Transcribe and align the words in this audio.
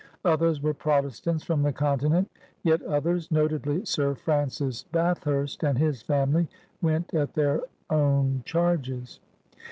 Others 0.25 0.63
were 0.63 0.73
Protestants 0.73 1.43
from 1.43 1.61
the 1.61 1.71
Continent. 1.71 2.27
Yet 2.63 2.81
others— 2.81 3.29
notably 3.31 3.85
Sir 3.85 4.15
Francis 4.15 4.81
Bathurst 4.91 5.61
and 5.63 5.77
his 5.77 6.01
family— 6.01 6.47
went 6.81 7.13
at 7.13 7.35
their 7.35 7.61
own 7.87 8.41
charges. 8.43 9.19